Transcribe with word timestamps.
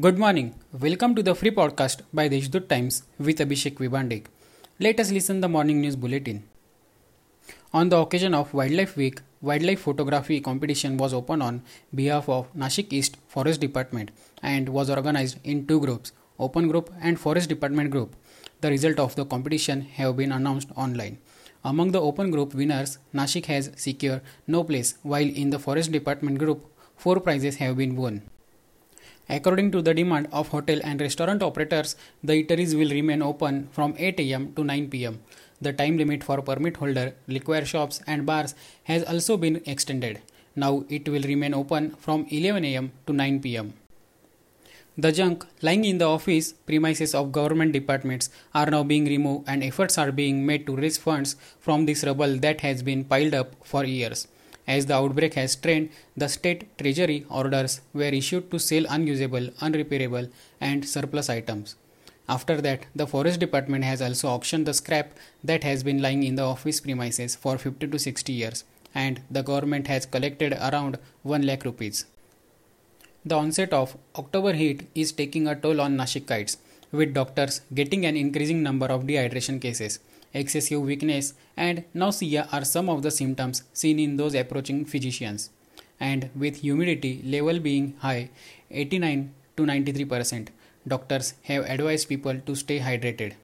Good 0.00 0.18
morning. 0.18 0.56
Welcome 0.72 1.14
to 1.14 1.22
the 1.22 1.36
free 1.36 1.52
podcast 1.52 2.00
by 2.12 2.26
the 2.26 2.40
Deshdoot 2.40 2.68
Times 2.68 3.04
with 3.16 3.38
Abhishek 3.38 3.76
Vibandik. 3.76 4.24
Let 4.80 4.98
us 4.98 5.12
listen 5.12 5.40
the 5.40 5.48
morning 5.48 5.80
news 5.80 5.94
bulletin. 5.94 6.42
On 7.72 7.88
the 7.88 7.98
occasion 7.98 8.34
of 8.34 8.52
Wildlife 8.52 8.96
Week, 8.96 9.20
wildlife 9.40 9.82
photography 9.82 10.40
competition 10.40 10.96
was 10.96 11.14
opened 11.14 11.44
on 11.44 11.62
behalf 11.94 12.28
of 12.28 12.52
Nashik 12.54 12.92
East 12.92 13.18
Forest 13.28 13.60
Department 13.60 14.10
and 14.42 14.68
was 14.68 14.90
organized 14.90 15.38
in 15.44 15.64
two 15.64 15.78
groups, 15.78 16.10
Open 16.40 16.66
Group 16.66 16.92
and 17.00 17.20
Forest 17.20 17.48
Department 17.48 17.92
Group. 17.92 18.16
The 18.62 18.70
result 18.70 18.98
of 18.98 19.14
the 19.14 19.24
competition 19.24 19.82
have 19.82 20.16
been 20.16 20.32
announced 20.32 20.70
online. 20.74 21.18
Among 21.62 21.92
the 21.92 22.00
Open 22.00 22.32
Group 22.32 22.52
winners, 22.52 22.98
Nashik 23.14 23.46
has 23.46 23.70
secured 23.76 24.22
no 24.48 24.64
place, 24.64 24.96
while 25.04 25.22
in 25.42 25.50
the 25.50 25.60
Forest 25.60 25.92
Department 25.92 26.38
Group, 26.40 26.66
four 26.96 27.20
prizes 27.20 27.58
have 27.58 27.76
been 27.76 27.94
won. 27.94 28.22
According 29.28 29.70
to 29.72 29.80
the 29.80 29.94
demand 29.94 30.28
of 30.32 30.48
hotel 30.48 30.80
and 30.84 31.00
restaurant 31.00 31.42
operators, 31.42 31.96
the 32.22 32.44
eateries 32.44 32.76
will 32.78 32.90
remain 32.90 33.22
open 33.22 33.68
from 33.72 33.94
8 33.96 34.20
am 34.20 34.52
to 34.54 34.64
9 34.64 34.90
pm. 34.90 35.20
The 35.62 35.72
time 35.72 35.96
limit 35.96 36.22
for 36.22 36.42
permit 36.42 36.76
holder, 36.76 37.14
liquor 37.26 37.64
shops 37.64 38.02
and 38.06 38.26
bars 38.26 38.54
has 38.84 39.02
also 39.04 39.36
been 39.38 39.62
extended. 39.64 40.20
Now 40.54 40.84
it 40.88 41.08
will 41.08 41.22
remain 41.22 41.54
open 41.54 41.96
from 41.96 42.26
11 42.28 42.64
am 42.66 42.92
to 43.06 43.12
9 43.14 43.40
pm. 43.40 43.72
The 44.96 45.10
junk 45.10 45.44
lying 45.62 45.84
in 45.84 45.98
the 45.98 46.04
office 46.04 46.52
premises 46.52 47.14
of 47.14 47.32
government 47.32 47.72
departments 47.72 48.30
are 48.54 48.70
now 48.70 48.84
being 48.84 49.06
removed 49.06 49.48
and 49.48 49.64
efforts 49.64 49.98
are 49.98 50.12
being 50.12 50.46
made 50.46 50.66
to 50.66 50.76
raise 50.76 50.98
funds 50.98 51.34
from 51.58 51.86
this 51.86 52.04
rubble 52.04 52.36
that 52.36 52.60
has 52.60 52.82
been 52.82 53.04
piled 53.04 53.34
up 53.34 53.56
for 53.64 53.84
years. 53.84 54.28
As 54.66 54.86
the 54.86 54.94
outbreak 54.94 55.34
has 55.34 55.52
strained, 55.52 55.90
the 56.16 56.28
state 56.28 56.76
treasury 56.78 57.26
orders 57.28 57.80
were 57.92 58.04
issued 58.04 58.50
to 58.50 58.58
sell 58.58 58.86
unusable, 58.88 59.48
unrepairable, 59.60 60.30
and 60.60 60.88
surplus 60.88 61.28
items. 61.28 61.76
After 62.26 62.60
that, 62.62 62.86
the 62.96 63.06
forest 63.06 63.40
department 63.40 63.84
has 63.84 64.00
also 64.00 64.28
auctioned 64.28 64.66
the 64.66 64.72
scrap 64.72 65.12
that 65.42 65.62
has 65.64 65.82
been 65.82 66.00
lying 66.00 66.22
in 66.22 66.36
the 66.36 66.42
office 66.42 66.80
premises 66.80 67.36
for 67.36 67.58
50 67.58 67.88
to 67.88 67.98
60 67.98 68.32
years, 68.32 68.64
and 68.94 69.20
the 69.30 69.42
government 69.42 69.86
has 69.88 70.06
collected 70.06 70.54
around 70.54 70.98
1 71.22 71.42
lakh 71.42 71.64
rupees. 71.66 72.06
The 73.26 73.36
onset 73.36 73.72
of 73.74 73.96
October 74.16 74.54
heat 74.54 74.88
is 74.94 75.12
taking 75.12 75.46
a 75.46 75.54
toll 75.54 75.80
on 75.80 75.98
Nashikites, 75.98 76.56
with 76.90 77.12
doctors 77.12 77.60
getting 77.74 78.06
an 78.06 78.16
increasing 78.16 78.62
number 78.62 78.86
of 78.86 79.02
dehydration 79.02 79.60
cases 79.60 79.98
excessive 80.34 80.82
weakness, 80.82 81.34
and 81.56 81.84
nausea 81.94 82.48
are 82.52 82.64
some 82.64 82.90
of 82.90 83.02
the 83.02 83.10
symptoms 83.10 83.62
seen 83.72 83.98
in 83.98 84.16
those 84.16 84.34
approaching 84.34 84.84
physicians. 84.84 85.50
And 86.00 86.28
with 86.34 86.56
humidity 86.56 87.22
level 87.24 87.60
being 87.60 87.94
high, 88.00 88.30
89 88.70 89.32
to 89.56 89.62
93%, 89.62 90.48
doctors 90.86 91.34
have 91.44 91.64
advised 91.64 92.08
people 92.08 92.38
to 92.46 92.54
stay 92.54 92.80
hydrated. 92.80 93.34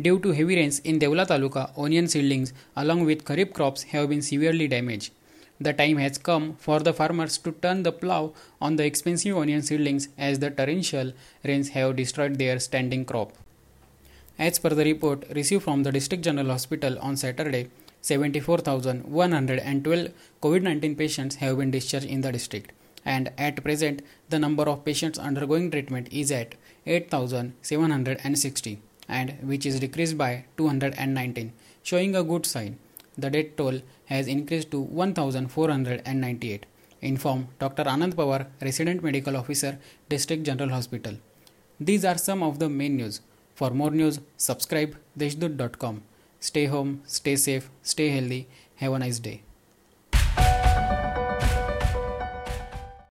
Due 0.00 0.18
to 0.20 0.32
heavy 0.32 0.56
rains 0.56 0.78
in 0.80 0.98
Devla 0.98 1.26
Taluka, 1.26 1.72
onion 1.76 2.06
seedlings 2.06 2.52
along 2.76 3.04
with 3.04 3.24
kharif 3.24 3.52
crops 3.52 3.82
have 3.84 4.08
been 4.08 4.22
severely 4.22 4.68
damaged. 4.68 5.12
The 5.60 5.72
time 5.72 5.98
has 5.98 6.16
come 6.16 6.54
for 6.56 6.80
the 6.80 6.94
farmers 6.94 7.36
to 7.38 7.52
turn 7.52 7.82
the 7.82 7.92
plow 7.92 8.32
on 8.60 8.76
the 8.76 8.84
expensive 8.84 9.36
onion 9.36 9.62
seedlings 9.62 10.08
as 10.16 10.38
the 10.38 10.50
torrential 10.50 11.12
rains 11.44 11.70
have 11.70 11.96
destroyed 11.96 12.38
their 12.38 12.58
standing 12.60 13.04
crop. 13.04 13.32
As 14.40 14.58
per 14.58 14.70
the 14.70 14.84
report 14.84 15.24
received 15.36 15.62
from 15.64 15.82
the 15.82 15.92
District 15.92 16.24
General 16.24 16.46
Hospital 16.46 16.98
on 17.00 17.18
Saturday, 17.18 17.68
74,112 18.00 20.08
COVID 20.42 20.62
19 20.62 20.96
patients 20.96 21.36
have 21.36 21.58
been 21.58 21.70
discharged 21.70 22.06
in 22.06 22.22
the 22.22 22.32
district, 22.32 22.72
and 23.04 23.30
at 23.36 23.62
present, 23.62 24.00
the 24.30 24.38
number 24.38 24.62
of 24.62 24.82
patients 24.82 25.18
undergoing 25.18 25.70
treatment 25.70 26.08
is 26.10 26.32
at 26.32 26.54
8,760, 26.86 28.78
and 29.10 29.36
which 29.42 29.66
is 29.66 29.78
decreased 29.78 30.16
by 30.16 30.46
219, 30.56 31.52
showing 31.82 32.16
a 32.16 32.24
good 32.24 32.46
sign. 32.46 32.78
The 33.18 33.28
death 33.28 33.56
toll 33.58 33.82
has 34.06 34.26
increased 34.26 34.70
to 34.70 34.80
1,498, 34.80 36.64
informed 37.02 37.48
Dr. 37.58 37.84
Anand 37.84 38.14
Pawar, 38.14 38.46
Resident 38.62 39.02
Medical 39.02 39.36
Officer, 39.36 39.78
District 40.08 40.44
General 40.44 40.70
Hospital. 40.70 41.18
These 41.78 42.06
are 42.06 42.16
some 42.16 42.42
of 42.42 42.58
the 42.58 42.70
main 42.70 42.96
news. 42.96 43.20
For 43.60 43.68
more 43.68 43.90
news, 43.90 44.20
subscribe 44.38 44.96
deshdoot.com. 45.18 46.02
Stay 46.40 46.64
home, 46.64 47.02
stay 47.04 47.36
safe, 47.36 47.68
stay 47.82 48.08
healthy. 48.08 48.48
Have 48.76 48.94
a 48.94 48.98
nice 48.98 49.18
day. 49.18 49.42